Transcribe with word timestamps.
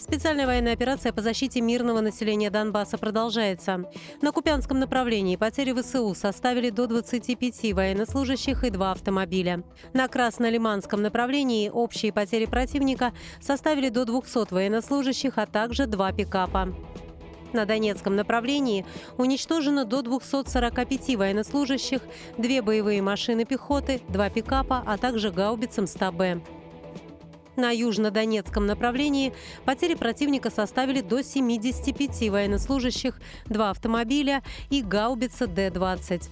Специальная 0.00 0.46
военная 0.46 0.72
операция 0.74 1.12
по 1.12 1.22
защите 1.22 1.60
мирного 1.60 2.00
населения 2.00 2.50
Донбасса 2.50 2.98
продолжается. 2.98 3.84
На 4.22 4.32
Купянском 4.32 4.78
направлении 4.78 5.36
потери 5.36 5.72
ВСУ 5.72 6.14
составили 6.14 6.70
до 6.70 6.86
25 6.86 7.72
военнослужащих 7.72 8.64
и 8.64 8.70
два 8.70 8.92
автомобиля. 8.92 9.64
На 9.92 10.08
Краснолиманском 10.08 11.02
направлении 11.02 11.68
общие 11.68 12.12
потери 12.12 12.46
противника 12.46 13.12
составили 13.40 13.88
до 13.88 14.04
200 14.04 14.52
военнослужащих, 14.52 15.36
а 15.36 15.46
также 15.46 15.86
два 15.86 16.12
пикапа. 16.12 16.74
На 17.52 17.64
Донецком 17.64 18.14
направлении 18.14 18.84
уничтожено 19.16 19.84
до 19.84 20.02
245 20.02 21.16
военнослужащих, 21.16 22.02
две 22.36 22.62
боевые 22.62 23.00
машины 23.02 23.44
пехоты, 23.44 24.02
два 24.08 24.28
пикапа, 24.28 24.82
а 24.86 24.98
также 24.98 25.30
гаубица 25.30 25.82
МСТА-Б. 25.82 26.42
На 27.58 27.72
южнодонецком 27.72 28.66
направлении 28.66 29.34
потери 29.64 29.96
противника 29.96 30.48
составили 30.48 31.00
до 31.00 31.24
75 31.24 32.30
военнослужащих, 32.30 33.20
два 33.46 33.70
автомобиля 33.70 34.44
и 34.70 34.80
гаубица 34.80 35.48
Д-20. 35.48 36.30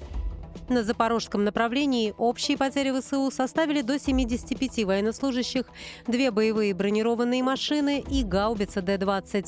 На 0.69 0.85
запорожском 0.85 1.43
направлении 1.43 2.15
общие 2.17 2.57
потери 2.57 2.97
ВСУ 2.97 3.33
составили 3.33 3.81
до 3.81 3.99
75 3.99 4.85
военнослужащих, 4.85 5.67
две 6.07 6.31
боевые 6.31 6.73
бронированные 6.75 7.43
машины 7.43 8.05
и 8.09 8.23
гаубица 8.23 8.81
Д-20. 8.81 9.47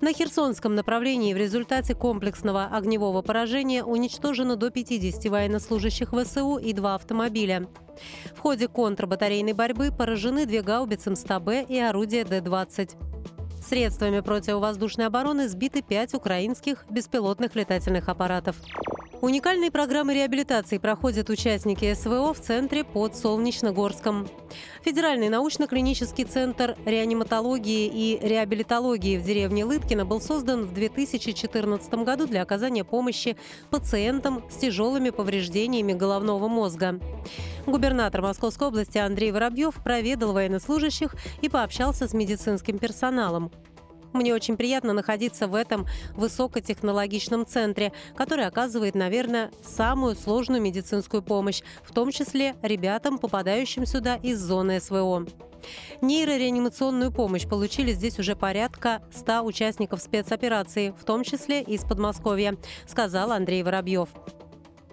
На 0.00 0.12
Херсонском 0.12 0.74
направлении 0.74 1.32
в 1.34 1.36
результате 1.36 1.94
комплексного 1.94 2.66
огневого 2.66 3.22
поражения 3.22 3.84
уничтожено 3.84 4.56
до 4.56 4.70
50 4.70 5.24
военнослужащих 5.26 6.12
ВСУ 6.12 6.56
и 6.56 6.72
два 6.72 6.94
автомобиля. 6.94 7.66
В 8.34 8.40
ходе 8.40 8.68
контрбатарейной 8.68 9.52
борьбы 9.52 9.90
поражены 9.90 10.46
две 10.46 10.62
гаубицы 10.62 11.10
МСТА-Б 11.10 11.66
и 11.68 11.78
орудия 11.78 12.24
Д-20. 12.24 12.96
Средствами 13.66 14.20
противовоздушной 14.20 15.06
обороны 15.06 15.48
сбиты 15.48 15.82
пять 15.82 16.14
украинских 16.14 16.84
беспилотных 16.88 17.56
летательных 17.56 18.08
аппаратов. 18.08 18.56
Уникальные 19.22 19.70
программы 19.70 20.12
реабилитации 20.12 20.76
проходят 20.76 21.30
участники 21.30 21.92
СВО 21.94 22.34
в 22.34 22.40
центре 22.40 22.84
под 22.84 23.16
Солнечногорском. 23.16 24.28
Федеральный 24.84 25.30
научно-клинический 25.30 26.24
центр 26.24 26.76
реаниматологии 26.84 27.86
и 27.86 28.18
реабилитологии 28.20 29.16
в 29.16 29.22
деревне 29.22 29.64
Лыткино 29.64 30.04
был 30.04 30.20
создан 30.20 30.66
в 30.66 30.74
2014 30.74 31.94
году 31.94 32.26
для 32.26 32.42
оказания 32.42 32.84
помощи 32.84 33.38
пациентам 33.70 34.44
с 34.50 34.56
тяжелыми 34.56 35.08
повреждениями 35.08 35.94
головного 35.94 36.46
мозга. 36.48 37.00
Губернатор 37.64 38.20
Московской 38.20 38.68
области 38.68 38.98
Андрей 38.98 39.32
Воробьев 39.32 39.82
проведал 39.82 40.34
военнослужащих 40.34 41.14
и 41.40 41.48
пообщался 41.48 42.06
с 42.06 42.12
медицинским 42.12 42.78
персоналом. 42.78 43.50
Мне 44.16 44.34
очень 44.34 44.56
приятно 44.56 44.94
находиться 44.94 45.46
в 45.46 45.54
этом 45.54 45.86
высокотехнологичном 46.14 47.44
центре, 47.44 47.92
который 48.14 48.46
оказывает, 48.46 48.94
наверное, 48.94 49.50
самую 49.62 50.16
сложную 50.16 50.62
медицинскую 50.62 51.22
помощь, 51.22 51.62
в 51.84 51.92
том 51.92 52.10
числе 52.10 52.54
ребятам, 52.62 53.18
попадающим 53.18 53.84
сюда 53.84 54.16
из 54.16 54.40
зоны 54.40 54.80
СВО. 54.80 55.26
Нейрореанимационную 56.00 57.12
помощь 57.12 57.46
получили 57.46 57.92
здесь 57.92 58.18
уже 58.18 58.36
порядка 58.36 59.02
100 59.14 59.42
участников 59.42 60.00
спецоперации, 60.00 60.94
в 60.98 61.04
том 61.04 61.22
числе 61.22 61.60
из 61.60 61.82
Подмосковья, 61.82 62.56
сказал 62.86 63.32
Андрей 63.32 63.62
Воробьев. 63.62 64.08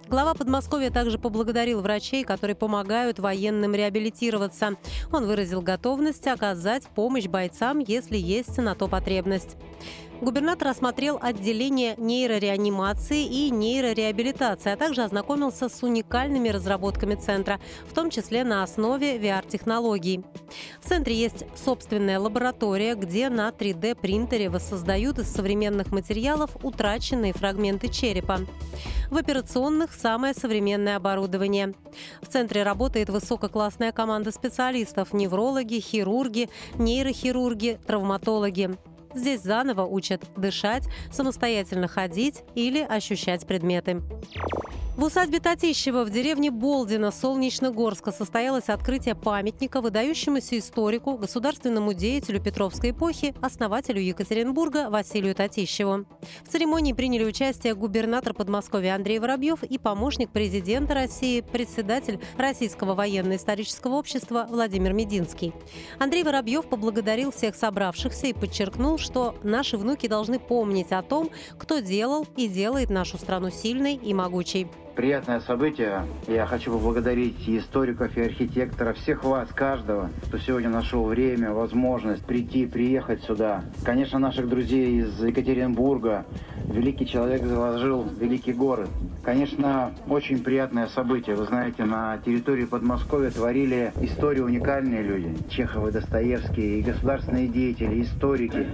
Глава 0.08 0.34
Подмосковья 0.34 0.90
также 0.90 1.18
поблагодарил 1.18 1.80
врачей, 1.80 2.24
которые 2.24 2.54
помогают 2.54 3.18
военным 3.18 3.74
реабилитироваться. 3.74 4.76
Он 5.10 5.26
выразил 5.26 5.62
готовность 5.62 6.26
оказать 6.26 6.86
помощь 6.88 7.26
бойцам, 7.26 7.78
если 7.78 8.18
есть 8.18 8.58
на 8.58 8.74
то 8.74 8.86
потребность. 8.86 9.56
Губернатор 10.20 10.68
осмотрел 10.68 11.18
отделение 11.20 11.94
нейрореанимации 11.98 13.24
и 13.24 13.50
нейрореабилитации, 13.50 14.72
а 14.72 14.76
также 14.76 15.02
ознакомился 15.02 15.68
с 15.68 15.82
уникальными 15.82 16.48
разработками 16.48 17.14
центра, 17.14 17.60
в 17.86 17.94
том 17.94 18.10
числе 18.10 18.44
на 18.44 18.62
основе 18.62 19.18
VR-технологий. 19.18 20.24
В 20.80 20.88
центре 20.88 21.14
есть 21.14 21.44
собственная 21.56 22.18
лаборатория, 22.18 22.94
где 22.94 23.28
на 23.28 23.48
3D-принтере 23.48 24.48
воссоздают 24.48 25.18
из 25.18 25.30
современных 25.30 25.90
материалов 25.90 26.56
утраченные 26.62 27.32
фрагменты 27.32 27.88
черепа. 27.88 28.40
В 29.10 29.16
операционных 29.16 29.92
самое 29.92 30.32
современное 30.32 30.96
оборудование. 30.96 31.74
В 32.22 32.28
центре 32.28 32.62
работает 32.62 33.10
высококлассная 33.10 33.92
команда 33.92 34.30
специалистов– 34.30 35.12
неврологи, 35.12 35.80
хирурги, 35.80 36.48
нейрохирурги, 36.78 37.78
травматологи. 37.86 38.76
Здесь 39.14 39.42
заново 39.42 39.82
учат 39.86 40.22
дышать, 40.36 40.84
самостоятельно 41.10 41.88
ходить 41.88 42.42
или 42.54 42.80
ощущать 42.80 43.46
предметы. 43.46 44.02
В 44.96 45.02
усадьбе 45.02 45.40
Татищева 45.40 46.04
в 46.04 46.10
деревне 46.10 46.52
Болдина 46.52 47.10
Солнечногорска 47.10 48.12
состоялось 48.12 48.68
открытие 48.68 49.16
памятника 49.16 49.80
выдающемуся 49.80 50.56
историку, 50.56 51.18
государственному 51.18 51.94
деятелю 51.94 52.40
Петровской 52.40 52.92
эпохи, 52.92 53.34
основателю 53.40 54.00
Екатеринбурга 54.00 54.90
Василию 54.90 55.34
Татищеву. 55.34 56.06
В 56.44 56.48
церемонии 56.48 56.92
приняли 56.92 57.24
участие 57.24 57.74
губернатор 57.74 58.34
Подмосковья 58.34 58.94
Андрей 58.94 59.18
Воробьев 59.18 59.64
и 59.64 59.78
помощник 59.78 60.30
президента 60.30 60.94
России, 60.94 61.40
председатель 61.40 62.20
Российского 62.38 62.94
военно-исторического 62.94 63.94
общества 63.94 64.46
Владимир 64.48 64.92
Мединский. 64.92 65.52
Андрей 65.98 66.22
Воробьев 66.22 66.68
поблагодарил 66.68 67.32
всех 67.32 67.56
собравшихся 67.56 68.28
и 68.28 68.32
подчеркнул, 68.32 68.98
что 68.98 69.34
наши 69.42 69.76
внуки 69.76 70.06
должны 70.06 70.38
помнить 70.38 70.92
о 70.92 71.02
том, 71.02 71.30
кто 71.58 71.80
делал 71.80 72.28
и 72.36 72.46
делает 72.46 72.90
нашу 72.90 73.18
страну 73.18 73.50
сильной 73.50 73.96
и 73.96 74.14
могучей 74.14 74.68
приятное 74.94 75.40
событие. 75.40 76.06
Я 76.26 76.46
хочу 76.46 76.72
поблагодарить 76.72 77.46
и 77.48 77.58
историков, 77.58 78.16
и 78.16 78.22
архитекторов, 78.22 78.96
всех 78.98 79.24
вас, 79.24 79.48
каждого, 79.50 80.10
кто 80.26 80.38
сегодня 80.38 80.68
нашел 80.68 81.04
время, 81.04 81.52
возможность 81.52 82.24
прийти, 82.24 82.66
приехать 82.66 83.22
сюда. 83.24 83.64
Конечно, 83.84 84.18
наших 84.18 84.48
друзей 84.48 85.00
из 85.00 85.22
Екатеринбурга. 85.22 86.24
Великий 86.66 87.06
человек 87.06 87.44
заложил 87.44 88.04
великий 88.18 88.52
город. 88.52 88.88
Конечно, 89.22 89.92
очень 90.08 90.42
приятное 90.42 90.86
событие. 90.86 91.36
Вы 91.36 91.44
знаете, 91.46 91.84
на 91.84 92.18
территории 92.18 92.64
Подмосковья 92.64 93.30
творили 93.30 93.92
историю 94.00 94.46
уникальные 94.46 95.02
люди. 95.02 95.36
Чехов 95.50 95.88
и 95.88 95.92
Достоевский, 95.92 96.80
и 96.80 96.82
государственные 96.82 97.48
деятели, 97.48 98.02
историки 98.02 98.66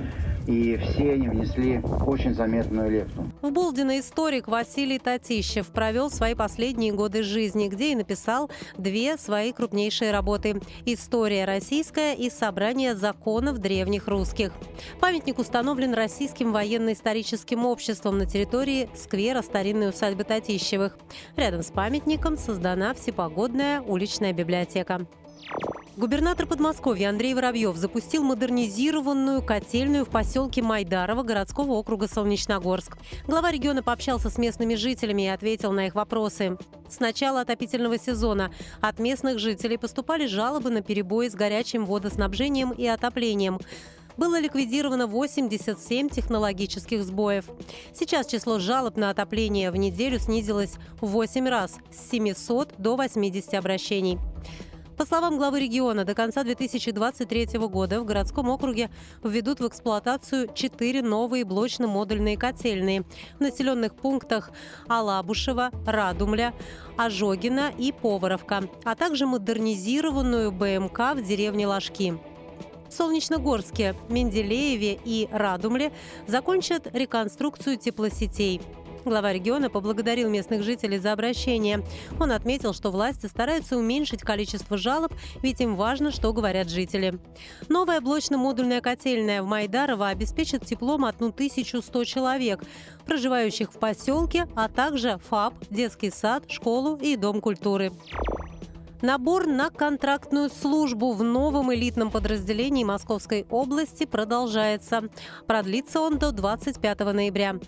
и 0.47 0.77
все 0.77 1.13
они 1.13 1.29
внесли 1.29 1.81
очень 2.07 2.35
заметную 2.35 2.91
лепту. 2.91 3.31
В 3.43 3.51
Булдино 3.51 3.99
историк 4.01 4.49
Василий 4.49 4.99
Татищев 4.99 5.69
провел 5.69 6.10
свои 6.13 6.35
последние 6.35 6.93
годы 6.93 7.23
жизни, 7.23 7.69
где 7.69 7.93
и 7.93 7.95
написал 7.95 8.51
две 8.77 9.17
свои 9.17 9.53
крупнейшие 9.53 10.11
работы 10.11 10.61
«История 10.85 11.45
российская» 11.45 12.15
и 12.15 12.31
«Собрание 12.31 12.95
законов 12.95 13.59
древних 13.59 14.09
русских». 14.09 14.53
Памятник 15.01 15.39
установлен 15.39 15.95
Российским 15.95 16.53
военно-историческим 16.53 17.65
обществом 17.65 18.19
на 18.19 18.27
территории 18.27 18.89
сквера 18.95 19.43
старинной 19.43 19.91
усадьбы 19.91 20.25
Татищевых. 20.25 20.99
Рядом 21.37 21.63
с 21.63 21.71
памятником 21.71 22.37
создана 22.37 22.95
всепогодная 22.95 23.81
уличная 23.81 24.33
библиотека. 24.33 25.07
Губернатор 26.01 26.47
Подмосковья 26.47 27.11
Андрей 27.11 27.35
Воробьев 27.35 27.77
запустил 27.77 28.23
модернизированную 28.23 29.43
котельную 29.43 30.07
в 30.07 30.09
поселке 30.09 30.63
Майдарово 30.63 31.23
городского 31.23 31.73
округа 31.73 32.09
Солнечногорск. 32.09 32.97
Глава 33.27 33.51
региона 33.51 33.83
пообщался 33.83 34.31
с 34.31 34.39
местными 34.39 34.77
жителями 34.77 35.27
и 35.27 35.29
ответил 35.29 35.73
на 35.73 35.89
их 35.89 35.95
вопросы. 35.95 36.57
С 36.89 37.01
начала 37.01 37.43
отопительного 37.43 37.99
сезона 37.99 38.51
от 38.81 38.99
местных 38.99 39.39
жителей 39.39 39.77
поступали 39.77 40.25
жалобы 40.25 40.71
на 40.71 40.81
перебои 40.81 41.29
с 41.29 41.35
горячим 41.35 41.85
водоснабжением 41.85 42.71
и 42.71 42.87
отоплением 42.87 43.59
было 44.17 44.41
ликвидировано 44.41 45.07
87 45.07 46.09
технологических 46.09 47.03
сбоев. 47.05 47.45
Сейчас 47.93 48.27
число 48.27 48.59
жалоб 48.59 48.97
на 48.97 49.11
отопление 49.11 49.71
в 49.71 49.77
неделю 49.77 50.19
снизилось 50.19 50.77
в 51.03 51.09
8 51.09 51.47
раз– 51.47 51.77
с 51.91 52.11
700 52.11 52.75
до 52.79 52.97
80 52.97 53.53
обращений. 53.53 54.19
По 55.01 55.07
словам 55.07 55.39
главы 55.39 55.61
региона, 55.61 56.05
до 56.05 56.15
конца 56.15 56.45
2023 56.45 57.59
года 57.69 58.03
в 58.03 58.05
городском 58.05 58.51
округе 58.51 58.91
введут 59.25 59.59
в 59.59 59.67
эксплуатацию 59.67 60.53
четыре 60.55 61.01
новые 61.01 61.47
блочно-модульные 61.47 62.37
котельные 62.37 63.05
в 63.39 63.41
населенных 63.41 63.95
пунктах 63.95 64.51
Алабушева, 64.89 65.71
Радумля, 65.87 66.53
Ожогина 66.99 67.73
и 67.79 67.93
Поворовка, 67.93 68.69
а 68.85 68.95
также 68.95 69.25
модернизированную 69.25 70.53
БМК 70.53 71.15
в 71.15 71.23
деревне 71.27 71.67
Ложки. 71.67 72.19
В 72.91 72.93
Солнечногорске, 72.93 73.95
Менделееве 74.11 75.01
и 75.03 75.31
Радумле 75.33 75.93
закончат 76.27 76.89
реконструкцию 76.93 77.79
теплосетей. 77.79 78.61
Глава 79.05 79.33
региона 79.33 79.71
поблагодарил 79.71 80.29
местных 80.29 80.63
жителей 80.63 80.99
за 80.99 81.13
обращение. 81.13 81.83
Он 82.19 82.33
отметил, 82.33 82.75
что 82.75 82.91
власти 82.91 83.27
стараются 83.27 83.79
уменьшить 83.79 84.21
количество 84.21 84.77
жалоб, 84.77 85.15
ведь 85.43 85.61
им 85.61 85.75
важно, 85.75 86.11
что 86.11 86.33
говорят 86.35 86.69
жители. 86.69 87.19
Новая 87.69 88.01
блочно-модульная 88.03 88.83
котельная 88.83 89.43
в 89.43 89.47
Майдарово 89.47 90.09
обеспечит 90.09 90.67
теплом 90.67 91.07
1100 91.07 92.05
человек, 92.05 92.63
проживающих 93.07 93.73
в 93.73 93.79
поселке, 93.79 94.47
а 94.55 94.69
также 94.69 95.19
ФАП, 95.31 95.55
детский 95.71 96.11
сад, 96.11 96.51
школу 96.51 96.97
и 96.97 97.17
дом 97.17 97.41
культуры. 97.41 97.93
Набор 99.01 99.47
на 99.47 99.71
контрактную 99.71 100.51
службу 100.51 101.15
в 101.15 101.23
новом 101.23 101.73
элитном 101.73 102.11
подразделении 102.11 102.85
Московской 102.85 103.47
области 103.49 104.05
продолжается. 104.05 105.05
Продлится 105.47 106.01
он 106.01 106.19
до 106.19 106.33
25 106.33 107.01
ноября. 107.01 107.59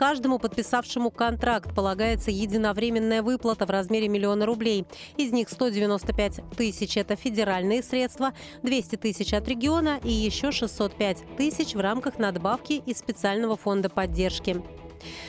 Каждому 0.00 0.38
подписавшему 0.38 1.10
контракт 1.10 1.74
полагается 1.74 2.30
единовременная 2.30 3.22
выплата 3.22 3.66
в 3.66 3.70
размере 3.70 4.08
миллиона 4.08 4.46
рублей. 4.46 4.86
Из 5.18 5.30
них 5.30 5.50
195 5.50 6.40
тысяч– 6.56 6.96
это 6.96 7.16
федеральные 7.16 7.82
средства, 7.82 8.32
200 8.62 8.96
тысяч 8.96 9.34
от 9.34 9.46
региона 9.46 10.00
и 10.02 10.10
еще 10.10 10.52
605 10.52 11.36
тысяч 11.36 11.74
в 11.74 11.80
рамках 11.80 12.18
надбавки 12.18 12.82
из 12.86 12.96
специального 12.96 13.58
фонда 13.58 13.90
поддержки. 13.90 14.62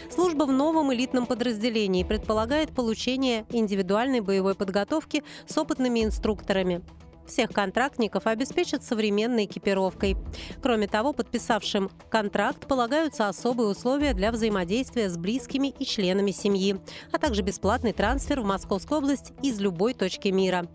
Служба 0.10 0.46
в 0.46 0.54
новом 0.54 0.94
элитном 0.94 1.26
подразделении 1.26 2.06
предполагает 2.06 2.72
получение 2.72 3.46
индивидуальной 3.50 4.22
боевой 4.22 4.56
подготовки 4.56 5.26
с 5.48 5.58
опытными 5.58 6.02
инструкторами. 6.02 6.82
Всех 7.28 7.52
контрактников 7.52 8.28
обеспечат 8.28 8.84
современной 8.84 9.46
экипировкой. 9.46 10.18
Кроме 10.62 10.88
того, 10.88 11.14
подписавшим 11.14 11.90
контракт 12.10 12.68
полагаются 12.68 13.28
особые 13.28 13.70
условия 13.70 14.14
для 14.14 14.32
взаимодействия 14.32 15.10
с 15.10 15.18
близкими 15.18 15.68
и 15.68 15.86
членами 15.86 16.32
семьи, 16.32 16.80
а 17.12 17.18
также 17.18 17.42
бесплатный 17.42 17.94
трансфер 17.94 18.42
в 18.42 18.46
Московскую 18.46 19.00
область 19.00 19.34
из 19.42 19.60
любой 19.60 19.94
точки 19.94 20.28
мира. 20.30 20.68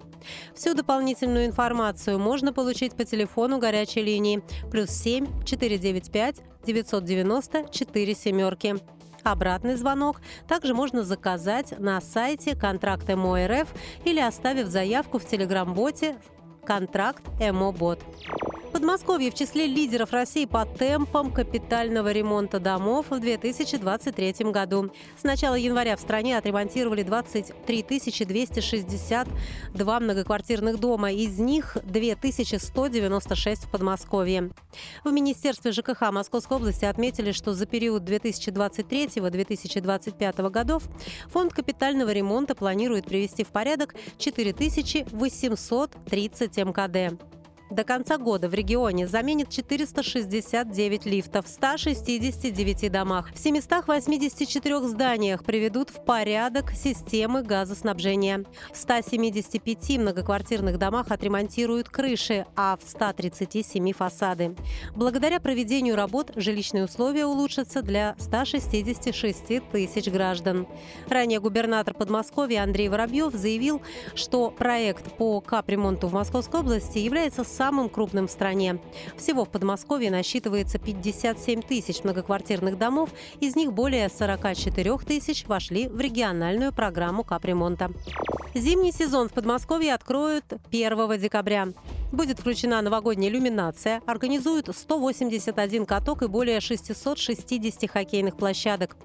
Всю 0.54 0.75
дополнительную 0.75 1.46
информацию 1.46 2.19
можно 2.19 2.52
получить 2.52 2.94
по 2.94 3.04
телефону 3.04 3.58
горячей 3.58 4.02
линии 4.02 4.43
плюс 4.70 4.90
7 4.90 5.44
495 5.44 6.37
990 6.66 7.69
4 7.70 8.14
семерки. 8.14 8.76
Обратный 9.22 9.75
звонок 9.75 10.20
также 10.46 10.72
можно 10.72 11.02
заказать 11.02 11.78
на 11.81 12.00
сайте 12.00 12.54
контракт 12.54 13.08
МО 13.08 13.66
или 14.04 14.20
оставив 14.20 14.69
заявку 14.69 15.19
в 15.19 15.26
телеграм-боте 15.26 16.16
«Контракт 16.66 17.22
МО-бот». 17.40 18.00
Подмосковье 18.76 19.31
в 19.31 19.34
числе 19.34 19.67
лидеров 19.67 20.12
России 20.12 20.44
по 20.44 20.67
темпам 20.67 21.32
капитального 21.32 22.12
ремонта 22.12 22.61
домов 22.61 23.06
в 23.08 23.19
2023 23.19 24.34
году. 24.50 24.93
С 25.19 25.23
начала 25.23 25.55
января 25.55 25.96
в 25.96 26.00
стране 26.00 26.37
отремонтировали 26.37 27.02
23 27.02 27.87
262 28.26 30.00
многоквартирных 30.00 30.78
дома, 30.78 31.11
из 31.11 31.38
них 31.38 31.78
2196 31.84 33.64
в 33.64 33.70
Подмосковье. 33.70 34.50
В 35.05 35.11
Министерстве 35.11 35.72
ЖКХ 35.72 36.12
Московской 36.12 36.58
области 36.58 36.84
отметили, 36.84 37.32
что 37.32 37.55
за 37.55 37.64
период 37.64 38.02
2023-2025 38.02 40.50
годов 40.50 40.82
фонд 41.31 41.55
капитального 41.55 42.12
ремонта 42.12 42.55
планирует 42.55 43.06
привести 43.06 43.43
в 43.43 43.49
порядок 43.49 43.94
4830 44.19 46.56
МКД. 46.58 47.19
До 47.70 47.82
конца 47.82 48.16
года 48.16 48.48
в 48.48 48.54
регионе 48.54 49.08
заменит 49.08 49.50
469 49.50 51.04
лифтов 51.04 51.46
в 51.46 51.48
169 51.48 52.92
домах. 52.92 53.32
В 53.34 53.38
784 53.38 54.88
зданиях 54.88 55.42
приведут 55.42 55.90
в 55.90 56.04
порядок 56.04 56.70
системы 56.70 57.42
газоснабжения. 57.42 58.44
В 58.72 58.76
175 58.76 59.98
многоквартирных 59.98 60.78
домах 60.78 61.10
отремонтируют 61.10 61.88
крыши, 61.88 62.46
а 62.54 62.76
в 62.76 62.88
137 62.88 63.92
фасады. 63.92 64.54
Благодаря 64.94 65.40
проведению 65.40 65.96
работ 65.96 66.30
жилищные 66.36 66.84
условия 66.84 67.26
улучшатся 67.26 67.82
для 67.82 68.14
166 68.19 69.70
тысяч 69.72 70.08
граждан. 70.08 70.69
Ранее 71.08 71.40
губернатор 71.40 71.94
Подмосковья 71.94 72.62
Андрей 72.62 72.88
Воробьев 72.88 73.34
заявил, 73.34 73.82
что 74.14 74.50
проект 74.50 75.16
по 75.16 75.40
капремонту 75.40 76.06
в 76.06 76.12
Московской 76.12 76.60
области 76.60 76.98
является 76.98 77.42
самым 77.56 77.88
крупным 77.88 78.29
в 78.29 78.31
стране. 78.31 78.79
Всего 79.17 79.44
в 79.44 79.49
Подмосковье 79.49 80.11
насчитывается 80.11 80.79
57 80.79 81.62
тысяч 81.62 82.05
многоквартирных 82.05 82.76
домов, 82.79 83.11
из 83.41 83.56
них 83.56 83.73
более 83.73 84.08
44 84.08 84.99
тысяч 84.99 85.47
вошли 85.47 85.88
в 85.88 85.99
региональную 85.99 86.73
программу 86.73 87.25
капремонта. 87.25 87.91
Зимний 88.55 88.93
сезон 88.93 89.29
в 89.29 89.32
Подмосковье 89.32 89.94
откроют 89.94 90.44
1 90.70 91.19
декабря. 91.19 91.69
Будет 92.12 92.38
включена 92.38 92.81
новогодняя 92.82 93.31
иллюминация, 93.31 94.00
организуют 94.06 94.69
181 94.75 95.87
каток 95.87 96.23
и 96.23 96.29
более 96.29 96.61
660 96.61 97.91
хоккейных 97.91 98.37
площадок, 98.37 98.97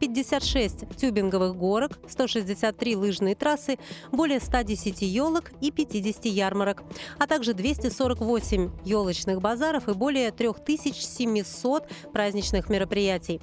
56 0.00 0.96
тюбинговых 0.96 1.56
горок, 1.56 1.98
163 2.08 2.96
лыжные 2.96 3.36
трассы, 3.36 3.78
более 4.10 4.40
110 4.40 5.02
елок 5.02 5.52
и 5.60 5.70
50 5.70 6.24
ярмарок, 6.26 6.82
а 7.18 7.26
также 7.28 7.54
248 7.54 8.70
елочных 8.84 9.40
базаров 9.40 9.88
и 9.88 9.92
более 9.92 10.32
3700 10.32 11.88
праздничных 12.12 12.68
мероприятий. 12.68 13.40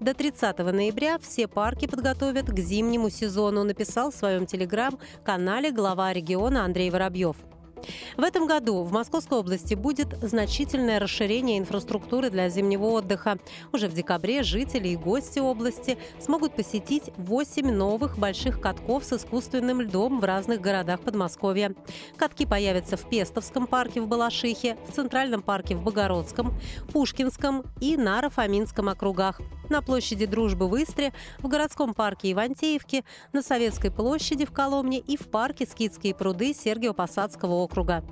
До 0.00 0.14
30 0.14 0.58
ноября 0.58 1.18
все 1.18 1.46
парки 1.46 1.86
подготовят 1.86 2.46
к 2.46 2.58
зимнему 2.58 3.10
сезону, 3.10 3.64
написал 3.64 4.10
в 4.10 4.14
своем 4.14 4.46
телеграм-канале 4.46 5.72
глава 5.72 6.12
региона 6.12 6.64
Андрей 6.64 6.90
Воробьев. 6.90 7.36
В 8.16 8.22
этом 8.22 8.46
году 8.46 8.82
в 8.82 8.92
Московской 8.92 9.38
области 9.38 9.74
будет 9.74 10.16
значительное 10.22 10.98
расширение 10.98 11.58
инфраструктуры 11.58 12.30
для 12.30 12.48
зимнего 12.48 12.86
отдыха. 12.86 13.38
Уже 13.74 13.88
в 13.88 13.92
декабре 13.92 14.42
жители 14.42 14.88
и 14.88 14.96
гости 14.96 15.38
области 15.38 15.98
смогут 16.18 16.56
посетить 16.56 17.10
8 17.18 17.70
новых 17.70 18.16
больших 18.16 18.58
катков 18.58 19.04
с 19.04 19.12
искусственным 19.12 19.82
льдом 19.82 20.20
в 20.20 20.24
разных 20.24 20.62
городах 20.62 21.00
Подмосковья. 21.00 21.74
Катки 22.16 22.46
появятся 22.46 22.96
в 22.96 23.06
Пестовском 23.06 23.66
парке 23.66 24.00
в 24.00 24.08
Балашихе, 24.08 24.78
в 24.88 24.92
Центральном 24.92 25.42
парке 25.42 25.76
в 25.76 25.82
Богородском, 25.82 26.54
Пушкинском 26.92 27.64
и 27.82 27.98
Наро-Фоминском 27.98 28.88
округах 28.88 29.40
на 29.68 29.82
площади 29.82 30.26
Дружбы 30.26 30.68
в 30.68 30.76
Истре, 30.76 31.12
в 31.38 31.48
городском 31.48 31.92
парке 31.92 32.32
Ивантеевки, 32.32 33.04
на 33.32 33.42
Советской 33.42 33.90
площади 33.90 34.46
в 34.46 34.52
Коломне 34.52 35.00
и 35.00 35.16
в 35.16 35.28
парке 35.28 35.66
Скидские 35.66 36.14
пруды 36.14 36.52
Сергиево-Посадского 36.52 37.50
округа. 37.50 38.04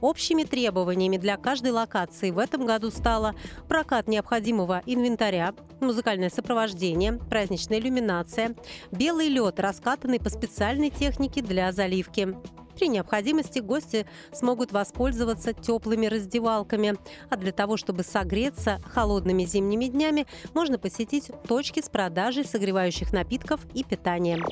Общими 0.00 0.44
требованиями 0.44 1.16
для 1.16 1.36
каждой 1.36 1.72
локации 1.72 2.30
в 2.30 2.38
этом 2.38 2.66
году 2.66 2.90
стало 2.90 3.34
прокат 3.68 4.08
необходимого 4.08 4.82
инвентаря, 4.86 5.54
музыкальное 5.80 6.30
сопровождение, 6.30 7.14
праздничная 7.28 7.78
иллюминация, 7.78 8.54
белый 8.90 9.28
лед, 9.28 9.60
раскатанный 9.60 10.18
по 10.18 10.30
специальной 10.30 10.90
технике 10.90 11.42
для 11.42 11.70
заливки, 11.72 12.34
при 12.80 12.88
необходимости 12.88 13.58
гости 13.58 14.06
смогут 14.32 14.72
воспользоваться 14.72 15.52
теплыми 15.52 16.06
раздевалками. 16.06 16.96
А 17.28 17.36
для 17.36 17.52
того, 17.52 17.76
чтобы 17.76 18.02
согреться 18.04 18.80
холодными 18.86 19.44
зимними 19.44 19.84
днями, 19.84 20.26
можно 20.54 20.78
посетить 20.78 21.30
точки 21.46 21.82
с 21.82 21.90
продажей 21.90 22.46
согревающих 22.46 23.12
напитков 23.12 23.60
и 23.74 23.84
питания. 23.84 24.42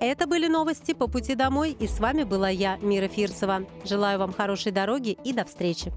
Это 0.00 0.26
были 0.26 0.46
новости 0.46 0.92
по 0.92 1.08
пути 1.08 1.34
домой, 1.34 1.76
и 1.78 1.86
с 1.86 2.00
вами 2.00 2.24
была 2.24 2.50
я, 2.50 2.76
Мира 2.82 3.08
Фирсова. 3.08 3.62
Желаю 3.84 4.18
вам 4.18 4.32
хорошей 4.32 4.72
дороги 4.72 5.16
и 5.24 5.32
до 5.32 5.44
встречи. 5.44 5.92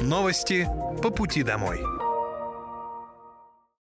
Новости 0.00 0.68
по 1.02 1.10
пути 1.10 1.42
домой. 1.42 1.80